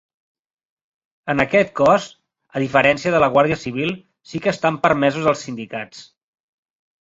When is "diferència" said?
2.63-3.13